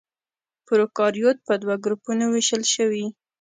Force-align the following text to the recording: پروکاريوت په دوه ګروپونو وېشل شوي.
پروکاريوت 0.67 1.37
په 1.47 1.53
دوه 1.61 1.75
ګروپونو 1.83 2.25
وېشل 2.29 2.63
شوي. 2.75 3.05